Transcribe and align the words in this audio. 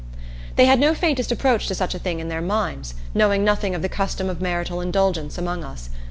They 0.55 0.65
had 0.65 0.79
no 0.79 0.95
faintest 0.95 1.31
approach 1.31 1.67
to 1.67 1.75
such 1.75 1.93
a 1.93 1.99
thing 1.99 2.19
in 2.19 2.27
their 2.27 2.41
minds, 2.41 2.95
knowing 3.13 3.43
nothing 3.43 3.75
of 3.75 3.83
the 3.83 3.87
custom 3.87 4.31
of 4.31 4.41
marital 4.41 4.81
indulgence 4.81 5.37
among 5.37 5.63
us. 5.63 5.91